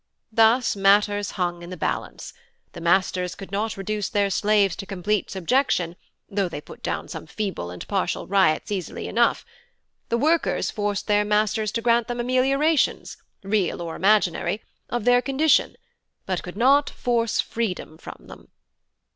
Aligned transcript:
Thus 0.31 0.75
matters 0.75 1.29
hung 1.37 1.61
in 1.61 1.69
the 1.69 1.77
balance; 1.77 2.33
the 2.71 2.81
masters 2.81 3.35
could 3.35 3.51
not 3.51 3.77
reduce 3.77 4.09
their 4.09 4.31
slaves 4.31 4.75
to 4.77 4.87
complete 4.87 5.29
subjection, 5.29 5.95
though 6.27 6.49
they 6.49 6.59
put 6.59 6.81
down 6.81 7.07
some 7.07 7.27
feeble 7.27 7.69
and 7.69 7.87
partial 7.87 8.25
riots 8.25 8.71
easily 8.71 9.07
enough. 9.07 9.45
The 10.09 10.17
workers 10.17 10.71
forced 10.71 11.05
their 11.05 11.23
masters 11.23 11.71
to 11.73 11.83
grant 11.83 12.07
them 12.07 12.19
ameliorations, 12.19 13.17
real 13.43 13.79
or 13.79 13.95
imaginary, 13.95 14.63
of 14.89 15.05
their 15.05 15.21
condition, 15.21 15.75
but 16.25 16.41
could 16.41 16.57
not 16.57 16.89
force 16.89 17.39
freedom 17.39 17.99
from 17.99 18.21
them. 18.25 18.47